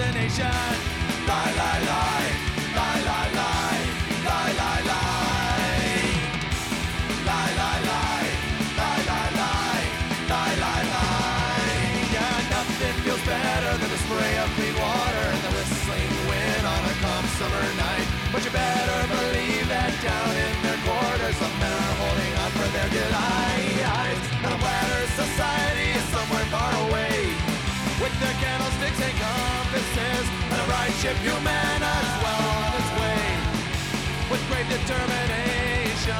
[0.00, 0.46] destination.
[1.28, 2.30] Lie, lie, lie,
[2.76, 3.80] lie, lie, lie,
[4.26, 5.80] lie, lie, lie.
[7.28, 8.30] Lie, lie, lie,
[8.80, 9.84] lie, lie, lie,
[10.32, 11.68] lie, lie, lie.
[12.16, 16.82] Yeah, nothing feels better than the spray of clean water and the whistling wind on
[16.92, 18.08] a calm summer night.
[18.32, 22.68] But you better believe that down in their quarters, some men are holding on for
[22.72, 24.20] their good eyes.
[24.44, 27.36] And the Platter Society is somewhere far away
[28.00, 29.59] with their candlesticks and compasses
[30.80, 33.22] right ship Humana is well on its way
[34.30, 36.14] with great determination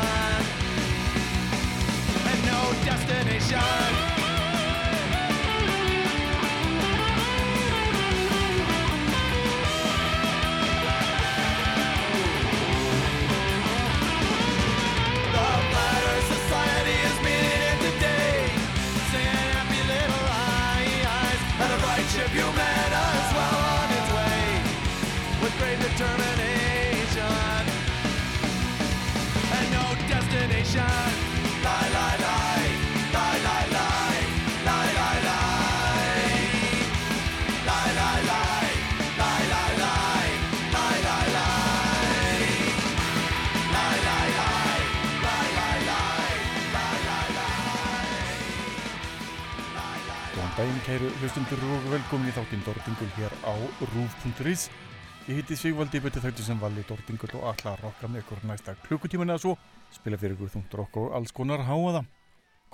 [2.30, 4.09] and no destination.
[50.90, 53.54] Kæru hlustundur og velkomin í þáttinn Dordingul hér á
[53.92, 54.64] rúf.is
[55.28, 58.74] Ég heiti Sigvaldi Bötti þættu sem vali Dordingul og ætla að rokka með ykkur næsta
[58.88, 59.52] klukkutíman eða svo.
[59.94, 62.02] Spila fyrir ykkur þungt rokk og alls konar háaða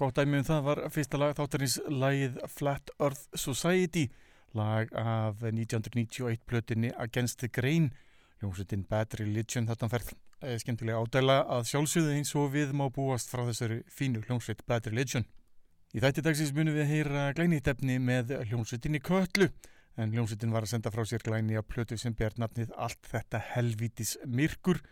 [0.00, 4.08] Gótt dæmi um það var fyrsta lag þáttarins lagið Flat Earth Society
[4.56, 7.90] lag af 1991 plötinni Against the Grain.
[8.40, 10.14] Hljómsveitin Bad Religion þetta ferð.
[10.40, 14.88] Eh, skemmtilega ádæla að sjálfsögðu eins og við má búast frá þessari fínu hljómsveit Bad
[14.88, 15.28] Religion
[15.94, 19.46] Í þætti dagsins munum við heyra glænitefni með hljómsveitinni Kötlu
[19.96, 23.40] en hljómsveitin var að senda frá sér glæni að plötu sem ber nafnið Allt þetta
[23.54, 24.82] helvítis myrkur.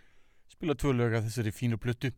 [0.49, 2.13] Spila tvö lög af þessari fínu plötu.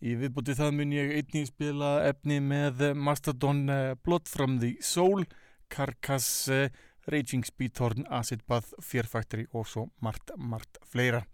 [0.00, 5.26] Í viðbúti það mun ég einnig spila efni með Mastodon eh, Blood from the Soul
[5.68, 6.70] Carcass, eh,
[7.10, 11.26] Raging Speedhorn Acid Bath, Fear Factory og svo margt, margt fleira.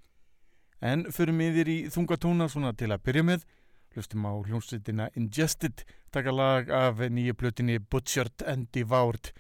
[0.83, 3.47] En förum yfir í þungatóna svona til að byrja með
[3.97, 9.33] Hlustum á hljómsveitina Ingested, taka lag af nýju plötinni Butchered and Devoured.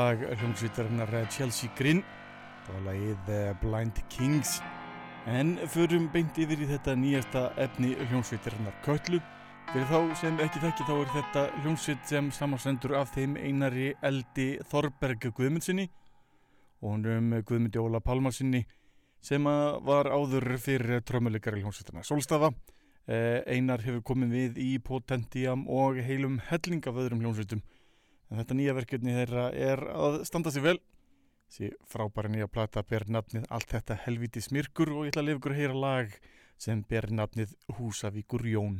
[0.00, 2.00] Lag hljómsveitarinnar Chelsea Green.
[2.64, 4.60] Það var lagið eh, Blind Kings.
[5.28, 9.18] En förum beint yfir í þetta nýjasta efni hljómsveitarinnar Köllu
[9.70, 14.46] fyrir þá sem ekki þekki þá er þetta hljómsveit sem samansendur af þeim einari eldi
[14.70, 15.84] Þorberg Guðmundsinni
[16.80, 18.62] og hann um Guðmundi Óla Pálmarsinni
[19.20, 22.54] sem var áður fyrir trömmuleikari hljómsveitarna Solstafa
[23.04, 27.62] eh, einar hefur komið við í Potentiam og heilum helling af öðrum hljómsveitum
[28.30, 30.78] en þetta nýja verkefni þeirra er að standa sig vel.
[31.50, 35.42] Þessi frábæra nýja plata ber nafnið Allt þetta helviti smirkur og ég ætla að lifa
[35.42, 36.20] ykkur að heyra lag
[36.60, 38.78] sem ber nafnið Húsavíkur Jón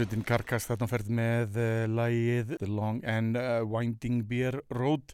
[0.00, 5.12] Hljómsveitin Karkas þarna ferð með uh, lægið The Long and uh, Winding Beer Road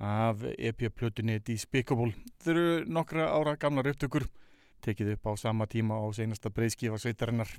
[0.00, 2.14] af EP-plötunni Despicable.
[2.40, 4.24] Þau eru nokkra ára gamlar upptökur,
[4.80, 7.52] tekið upp á sama tíma á seinasta breyðskifa sveitarinnar.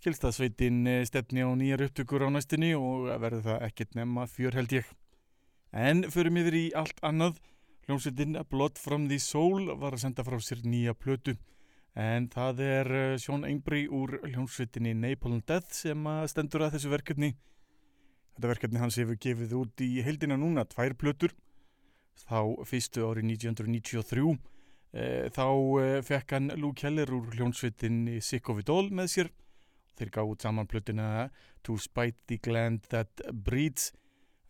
[0.00, 4.74] Skilstaðsveitin uh, stefni á nýjar upptökur á næstinni og verður það ekkert nema fjör held
[4.80, 4.90] ég.
[5.70, 7.38] En förum yfir í allt annað.
[7.86, 11.38] Hljómsveitin Blood from the Soul var að senda frá sér nýja plötu
[11.98, 17.32] en það er eh, Sean Ainbury úr hljómsveitinni Napalm Death sem stendur að þessu verkefni.
[18.38, 21.34] Þetta verkefni hans hefur gefið út í heildina núna tvær plötur.
[22.22, 25.46] Þá fyrstu árið 1993 e, þá
[25.82, 29.32] e, fekk hann Lou Keller úr hljómsveitinni Sick of It All með sér.
[29.98, 31.08] Þeir gáð út saman plötuna
[31.66, 33.90] To Spite the Gland That Breeds.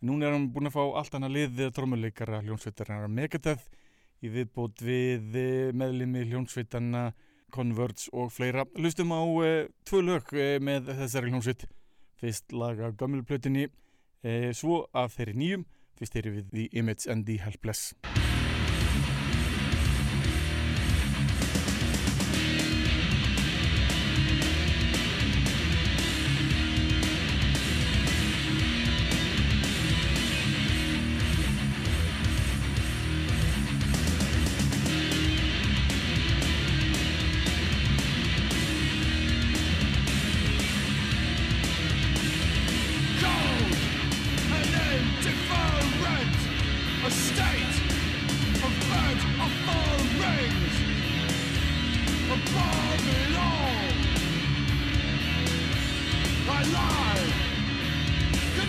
[0.05, 3.65] Núna er hann búin að fá allt annað lið trómuleikara hljómsveitarnar Megadeth
[4.21, 7.09] í viðbót við eh, meðlimi hljómsveitanna
[7.51, 8.65] Converts og fleira.
[8.77, 11.67] Lustum á uh, tvö lög uh, með þessari hljómsveit.
[12.19, 13.69] Fyrst laga gömulplötinni,
[14.25, 15.67] uh, svo af þeirri nýjum.
[15.99, 17.93] Fyrst erum við The Image and the Helpless.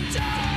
[0.09, 0.50] down.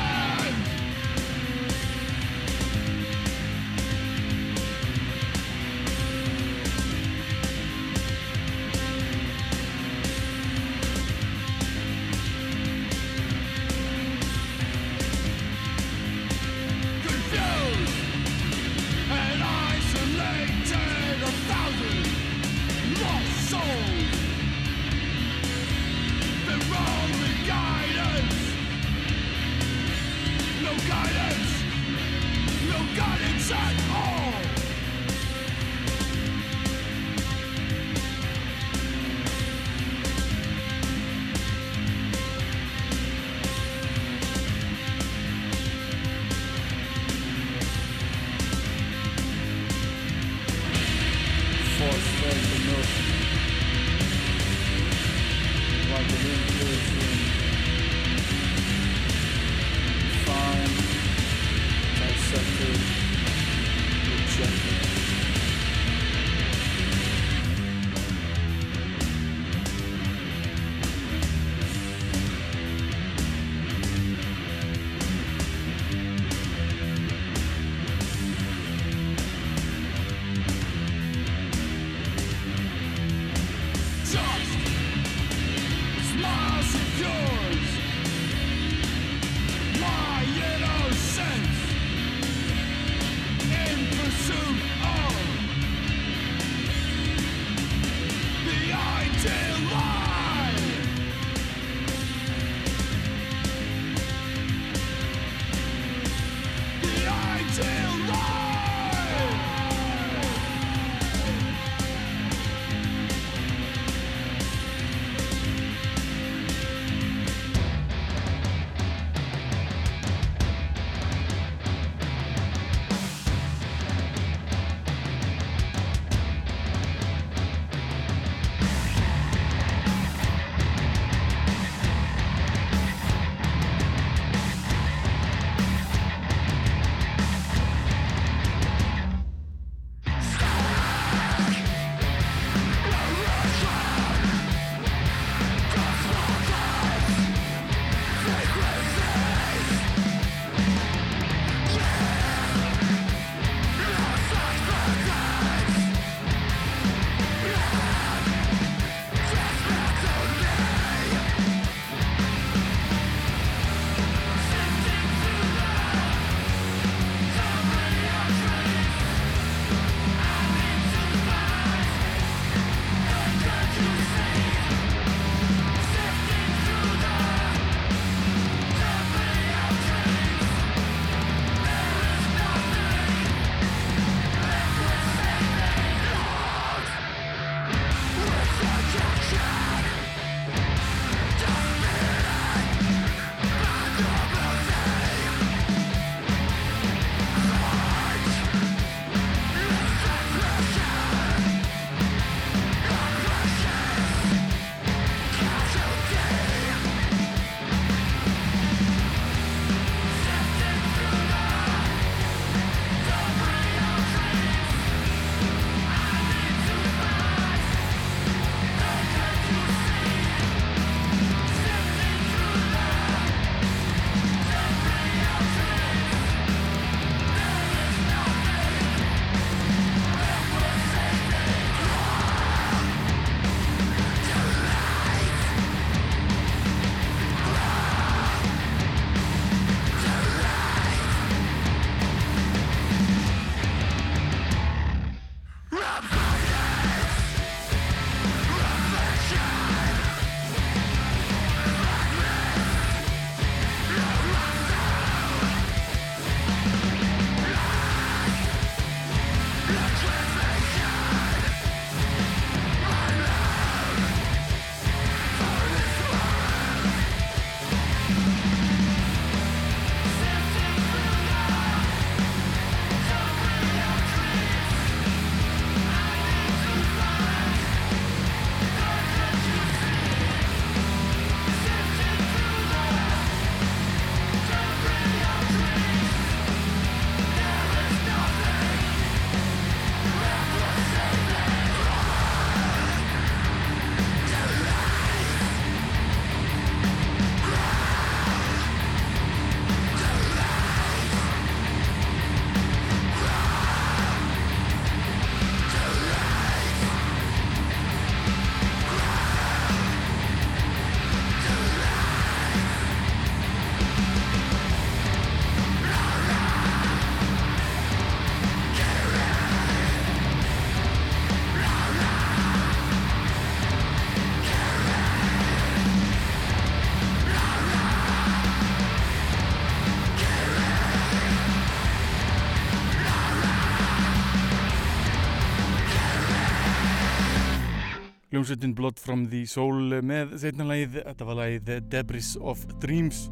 [338.35, 343.29] Ljómsveitin Blood from the Soul með setna lagið, þetta var lagið Debris of Dreams.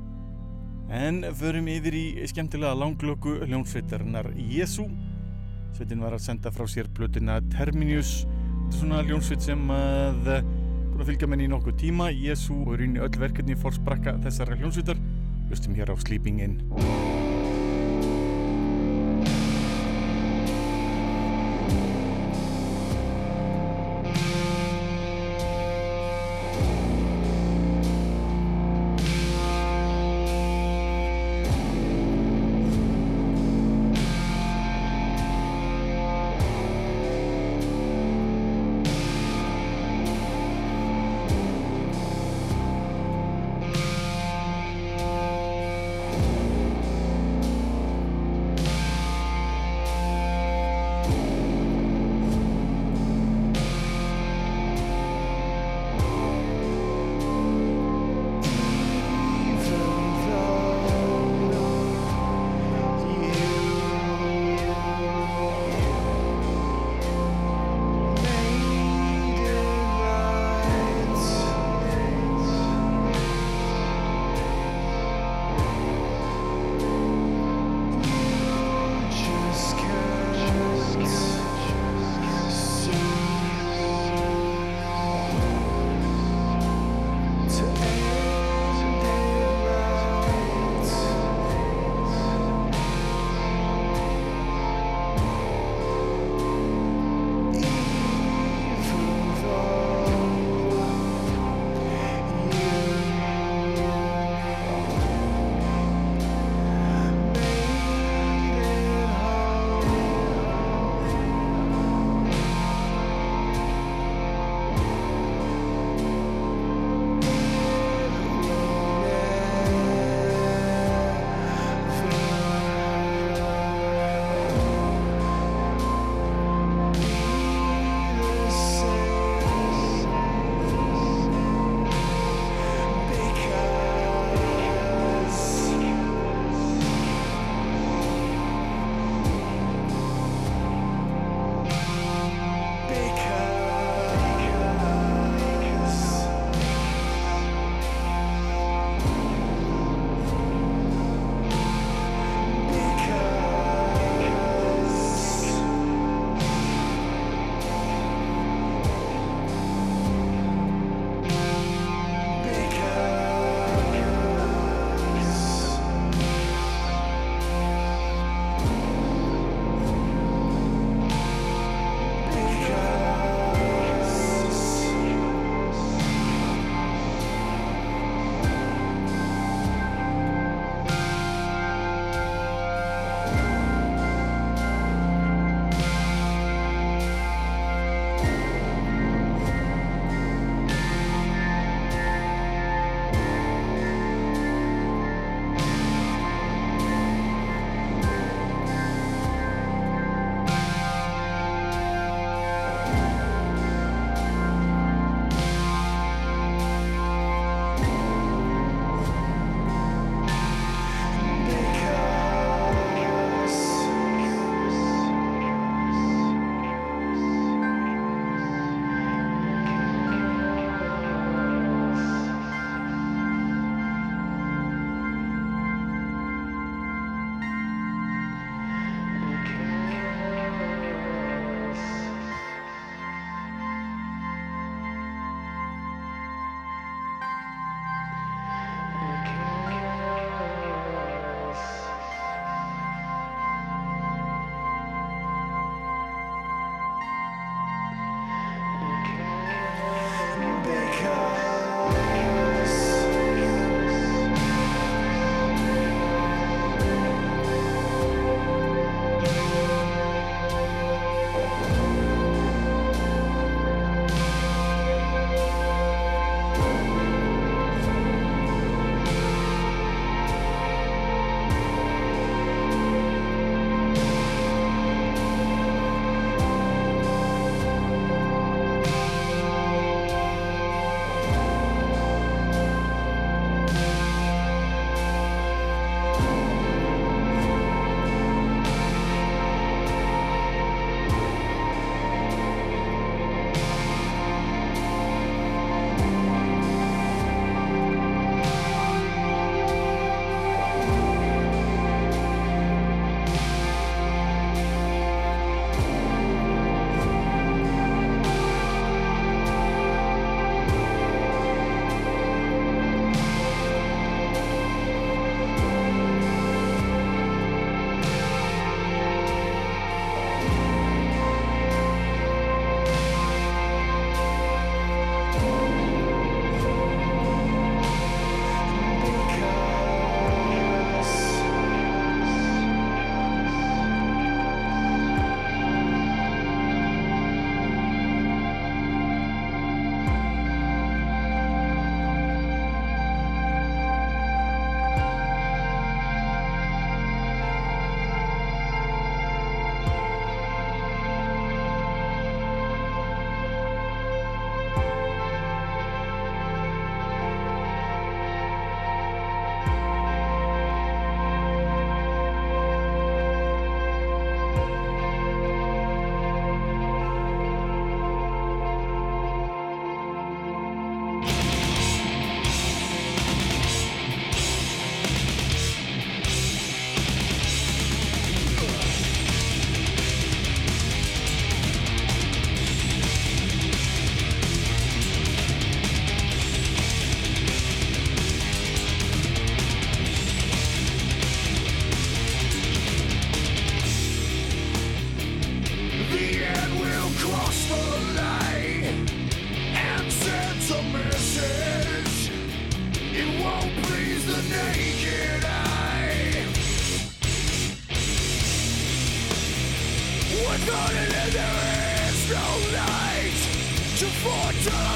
[0.94, 4.86] En förum yfir í skemmtilega langlöku ljómsveitarinnar Jesu.
[5.74, 8.20] Sveitin var að senda frá sér blötuna Terminus.
[8.28, 12.12] Þetta er svona ljómsveit sem að búin að fylgja menni í nokkuð tíma.
[12.14, 15.02] Jesu og rýni öll verkefni fórsprakka þessara ljómsveitar.
[15.50, 16.46] Hlustum hér á Sleeping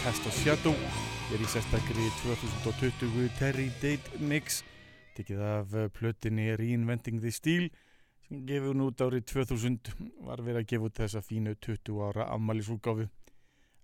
[0.08, 0.72] Cast a Shadow.
[1.34, 4.62] Er í sérstakri 2020 Terry Date Mix.
[5.18, 7.66] Tekið af eh, plötinni Reinventing the Steel
[8.24, 9.92] sem gefur nút árið 2000
[10.24, 13.04] var verið að gefa út þessa fínu 20 ára ammælisúrgáfu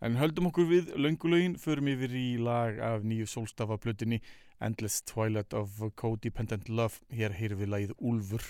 [0.01, 4.23] en höldum okkur við laungulögin förum yfir í lag af nýju sólstafa plötinni
[4.65, 7.05] Endless Twilight of Codependent Love.
[7.13, 8.49] Hér heyr við lagið Úlfur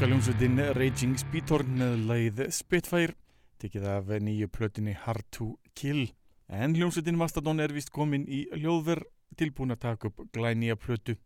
[0.00, 3.12] Breska ljómsveitin Raging Speedhorn með leið Spitfire
[3.60, 6.06] tekið af nýju plötinni Hard to Kill.
[6.48, 9.02] En hljómsveitin Mastodon er vist komin í hljóðver
[9.36, 11.18] tilbúin að taka upp glænýja plötu.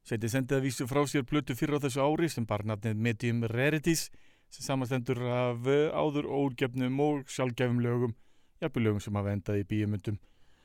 [0.00, 3.44] Sveiti sendið að vísu frá sér plötu fyrir á þessu ári sem bar nafnið Medium
[3.52, 4.08] Rarities
[4.48, 8.16] sem samastendur af áður ógefnum og sjálfgefum lögum
[8.64, 10.16] jafnveg lögum sem hafa endað í bíumundum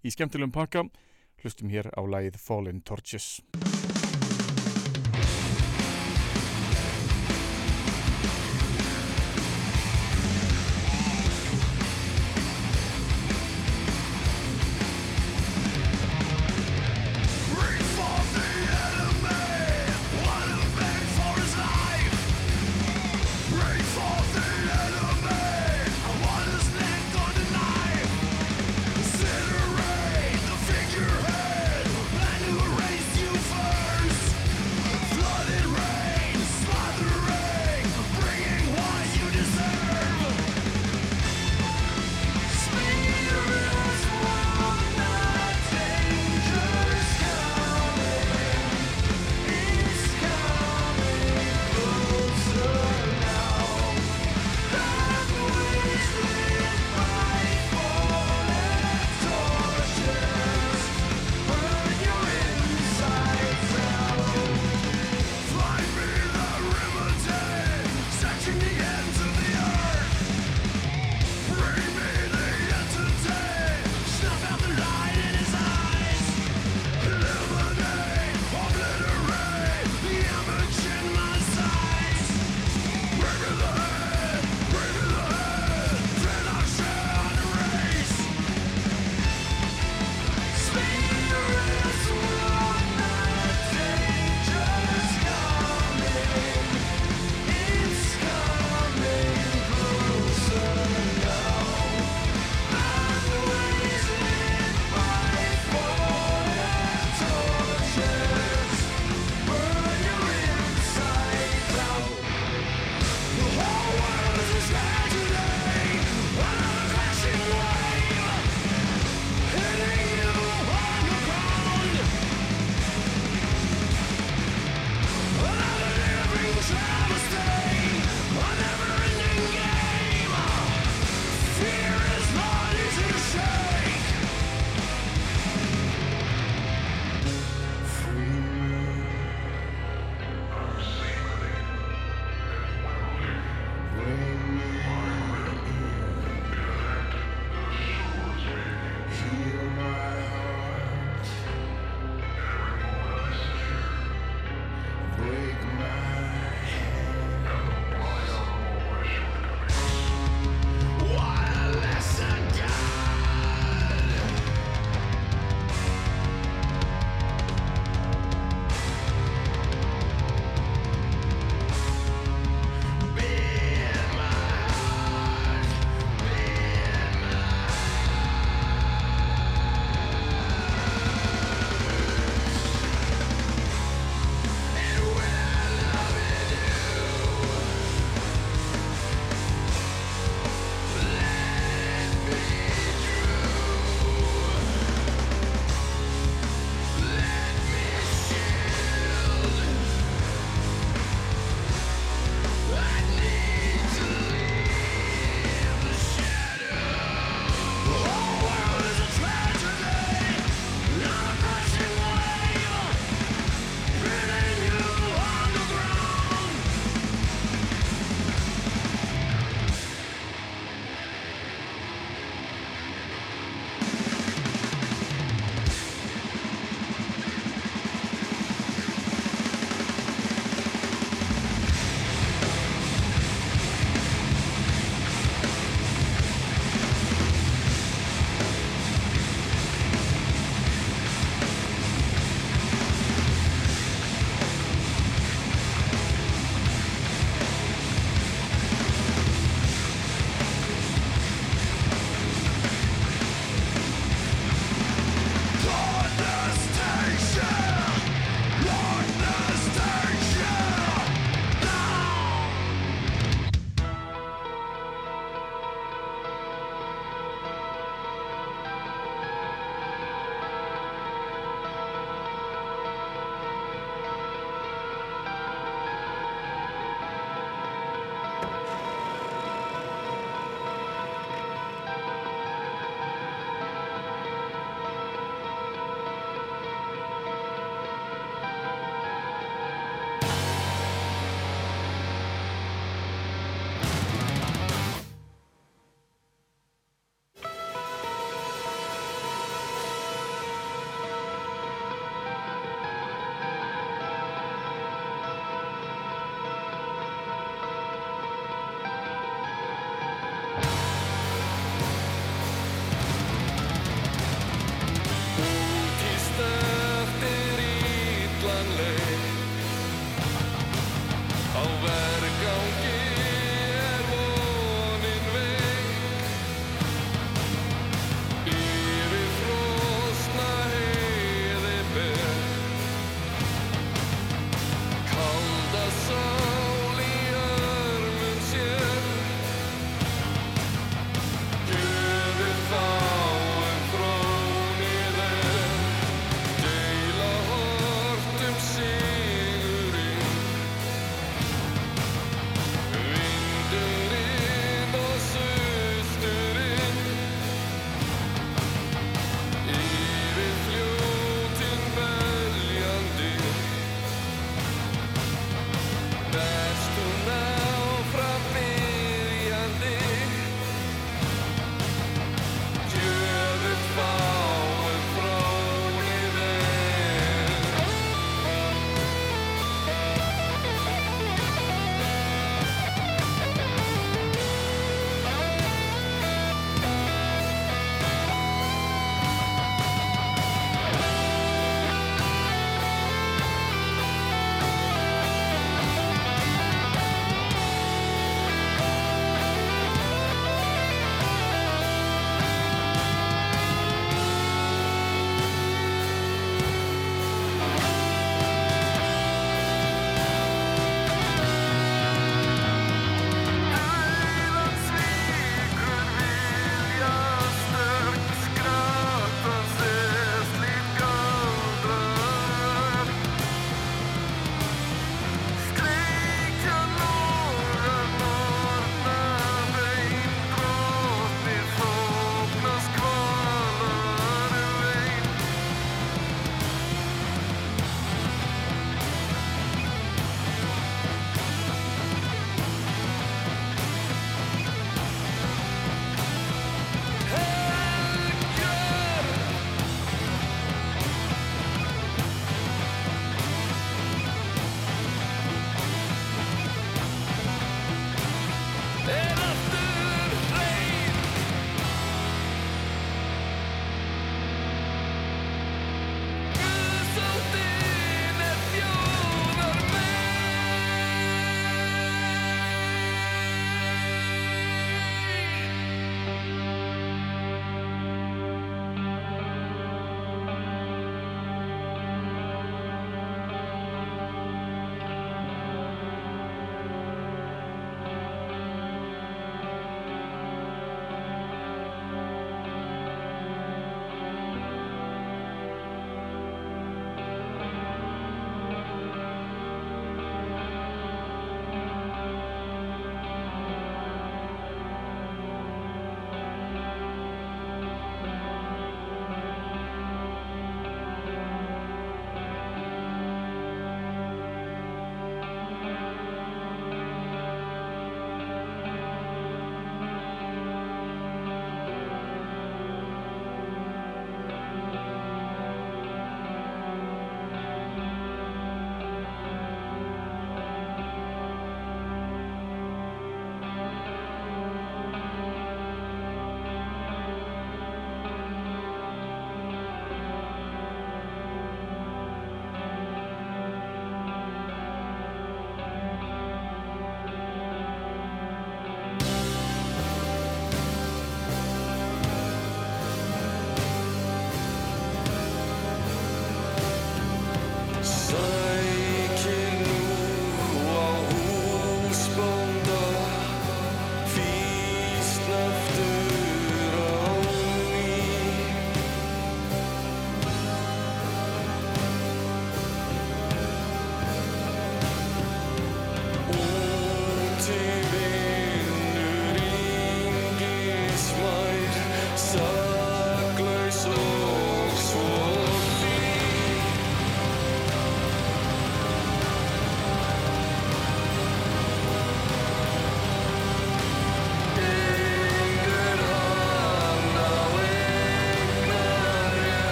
[0.00, 0.88] Í skemmtilegum pakka
[1.44, 3.34] hlustum hér á lagið Fallen Torches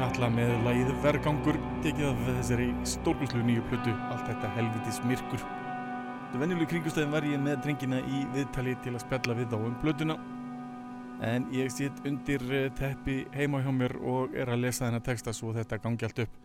[0.00, 3.92] Kalla með lagið Vergangur tekið af þessari stórkoslu nýju plötu.
[4.08, 5.42] Allt þetta helvitis myrkur.
[5.42, 9.74] Þetta venjuleg kringustæðin var ég með drengina í viðtali til að spjalla við á um
[9.82, 10.16] plötuna.
[11.28, 15.36] En ég sitt undir eh, teppi heima hjá mér og er að lesa þennan texta
[15.36, 16.40] svo þetta gangi allt upp.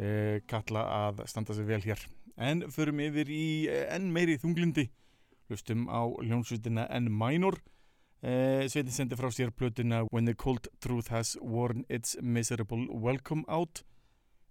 [0.00, 0.08] E,
[0.48, 2.08] kalla að standa sig vel hér.
[2.40, 4.88] En förum yfir í eh, enn meiri þunglindi.
[5.52, 7.12] Hlustum á hljómsveitina N
[8.24, 13.44] Uh, Sveitin sendi frá sér plötuna When the Cold Truth Has Worn Its Miserable Welcome
[13.52, 13.82] Out.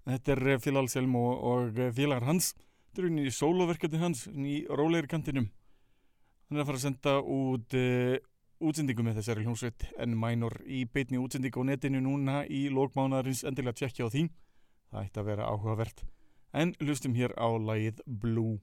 [0.06, 2.52] Þetta er Fílal Selm og, og félagar hans.
[2.94, 5.48] Þetta er í sóloverkefni hans í rólegri kantinum.
[6.46, 8.20] Hann er að fara að senda út uh,
[8.62, 13.80] útsendingu með þessari hljómsveit en mænor í beitni útsendingu á netinu núna í lókmánaðarins endilega
[13.82, 14.28] tjekkja á því.
[14.94, 16.06] Það ætti að vera áhugavert.
[16.54, 18.62] En hlustum hér á lagið Blue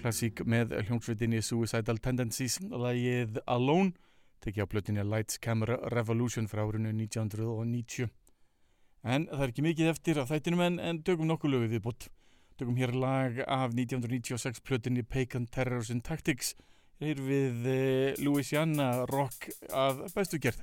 [0.00, 3.92] klassík með hljómsveitinni Suicidal Tendencies lagið Alone
[4.40, 8.08] tekið á blötinni Lights Camera Revolution frá árinu 1990
[9.04, 12.08] en það er ekki mikið eftir af þættinum en, en dögum nokkuð lögum við bútt
[12.60, 16.54] dögum hér lag af 1996 blötinni Pagan Terrors and Tactics
[17.00, 20.60] við eh, Louisiana rock af bestu gerð.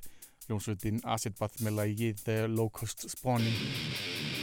[0.48, 4.37] Hljómsveitin Acid Bath með lagið eh, Low Cost Spawning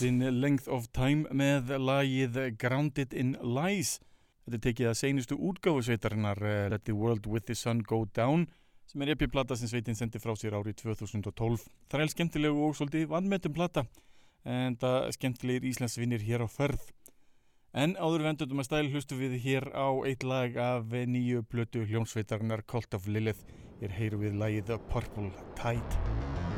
[0.00, 3.98] hljómsveitin Length of Time með lagið Grounded in Lies.
[4.46, 8.06] Þetta er tekið að seinustu útgáfu sveitarinnar uh, Let the World with the Sun Go
[8.16, 8.46] Down
[8.88, 11.66] sem er epi plata sem sveitin sendi frá sér árið 2012.
[11.92, 13.84] Það er skemmtilegu og svolítið vannmetum plata
[14.48, 16.80] en það skemmtilegir Íslandsvinnir hér á förð.
[17.76, 22.64] En áður vendundum að stæl hlustu við hér á eitt lag af nýju blötu hljómsveitarinnar
[22.64, 23.44] Cult of Lilith
[23.84, 25.28] er heyru við lagið Purple
[25.60, 26.49] Tide.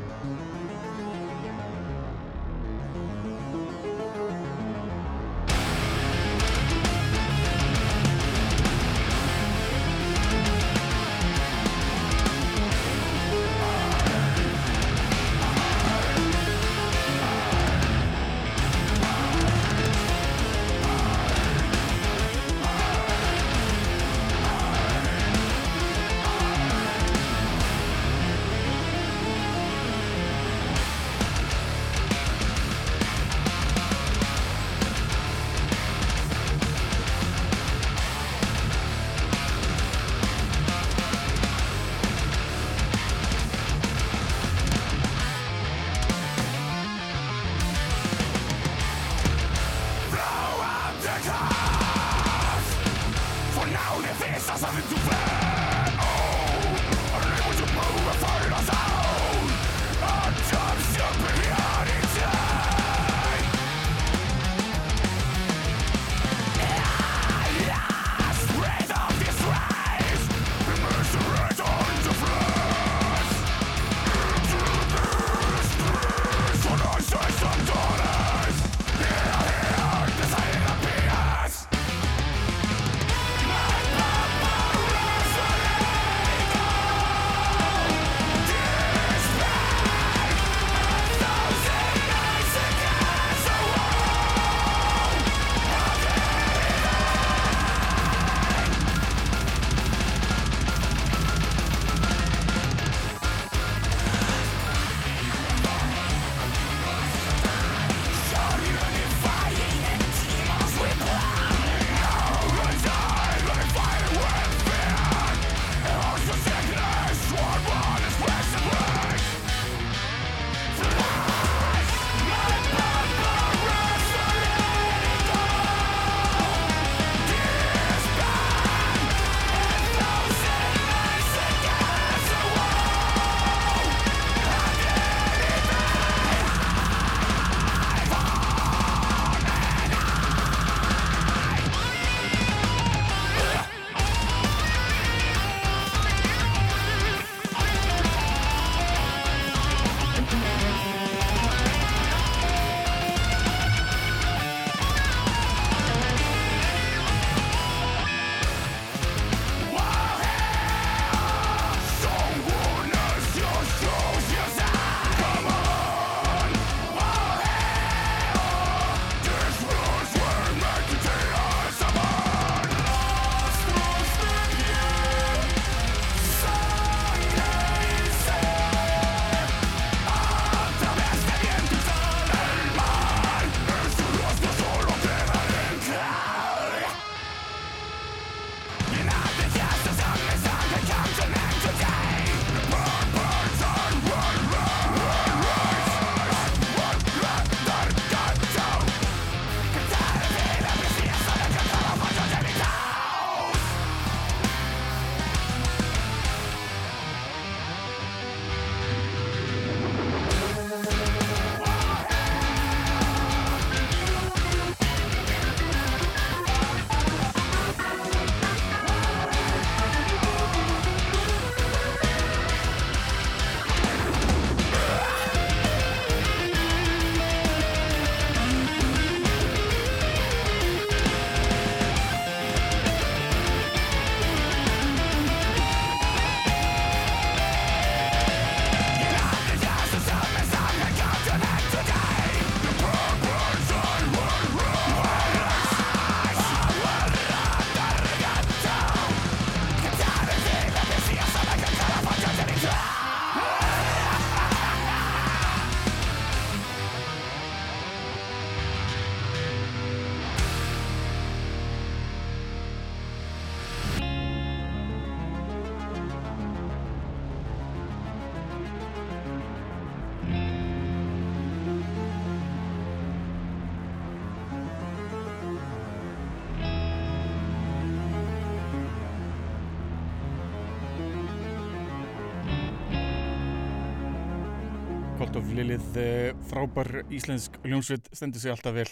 [285.53, 288.87] Lilið eh, frábær íslensk hljómsveit stendur sig alltaf vel.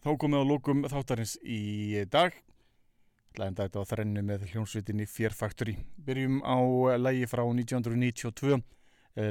[0.00, 2.32] Þá komið á lókum þáttarins í dag.
[3.36, 5.74] Læðan þetta á þrennu með hljómsveitinni Fear Factory.
[6.00, 6.56] Byrjum á
[6.96, 8.62] lægi frá 1992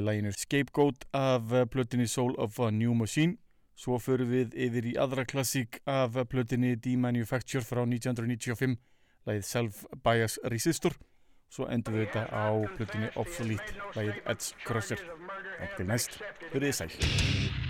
[0.06, 3.34] Læginu Scapegoat af plötinni Soul of a New Machine.
[3.74, 8.78] Svo förum við yfir í aðra klassík af plötinni Demanufacture frá 1995
[9.26, 10.94] Lægið Self Bias Resistor.
[11.50, 15.02] Svo endur við þetta á plötinni Obsolete, lægið Edge Crusher.
[15.60, 16.22] Takk til næst,
[16.54, 17.69] verið sæl.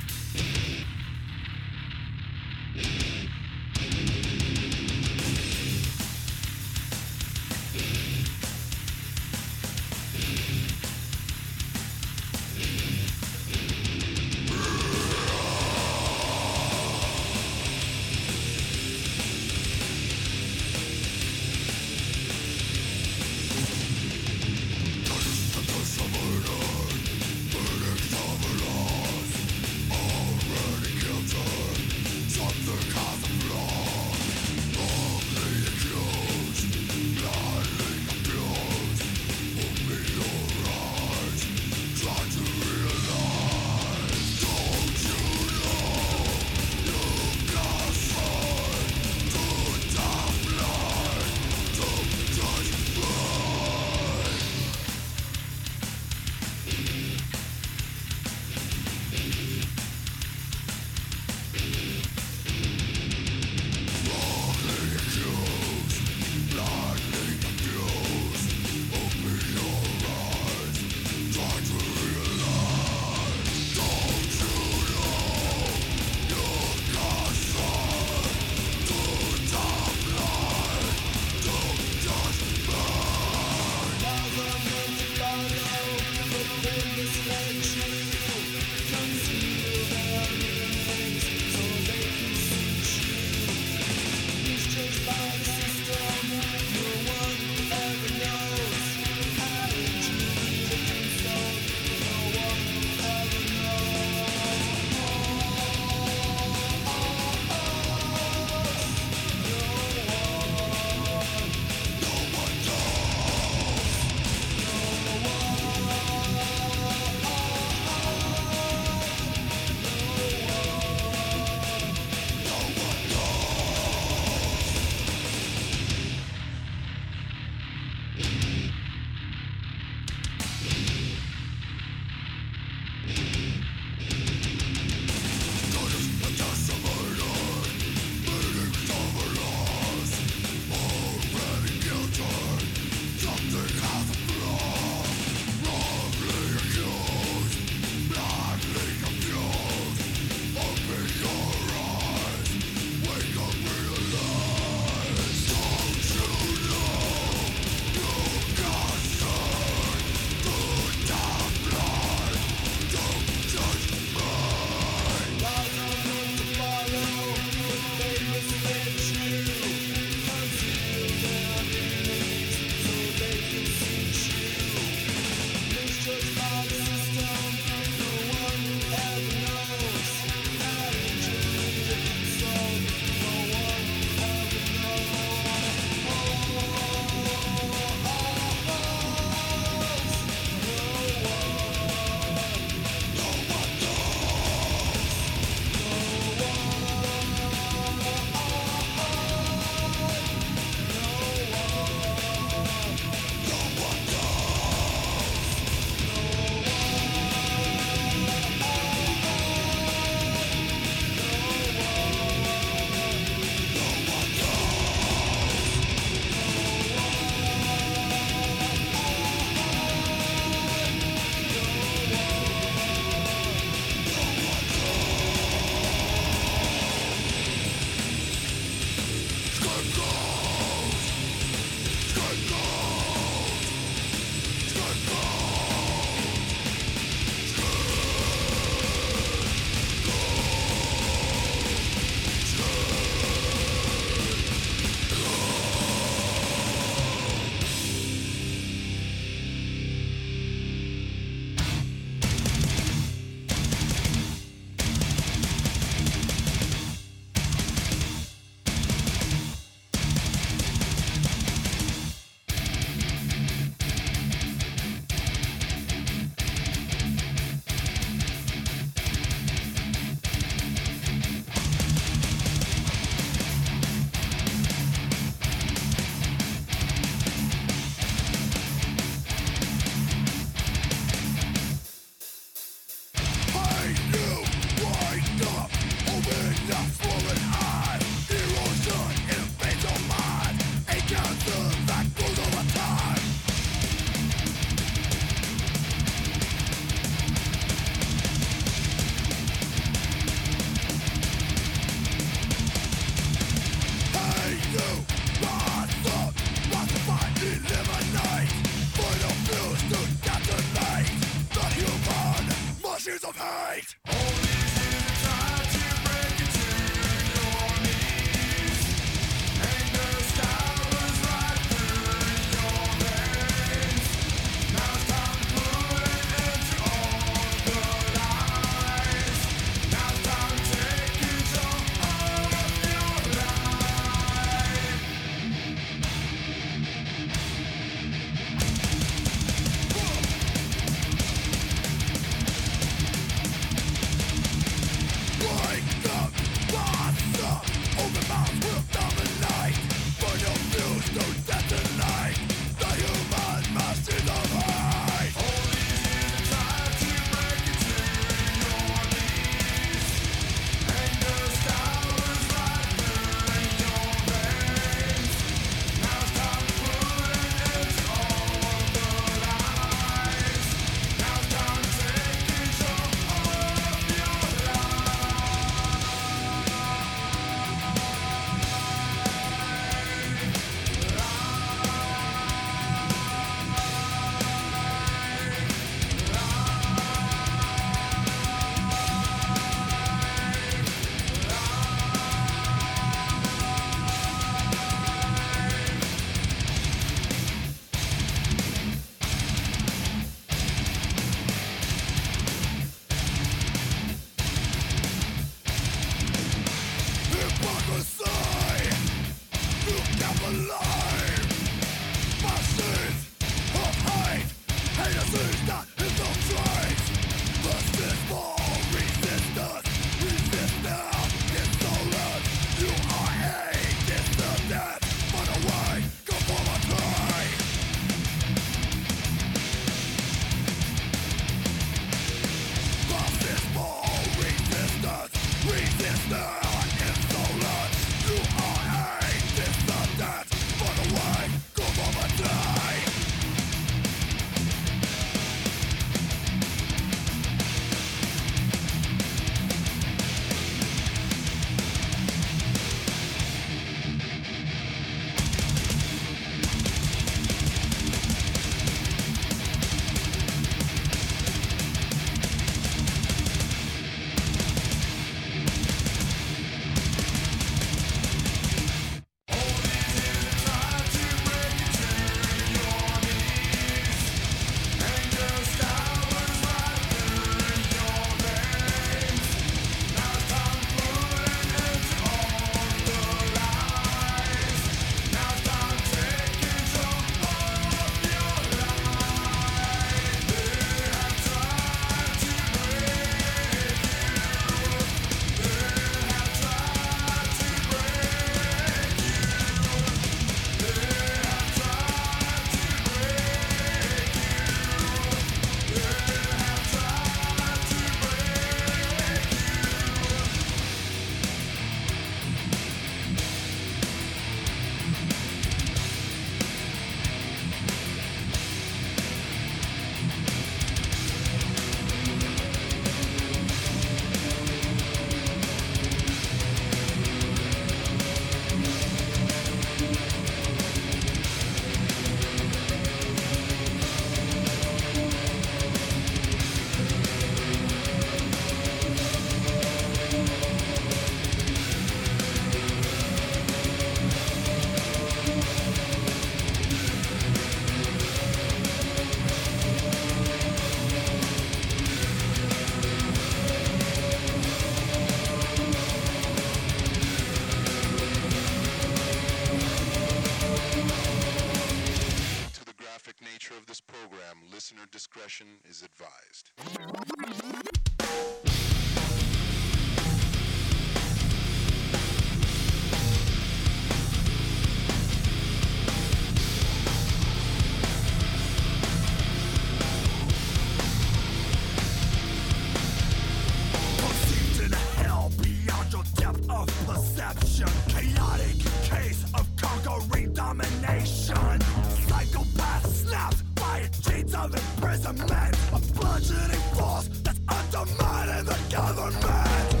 [594.65, 600.00] imprisonment A bludgeoning force that's undermining the government.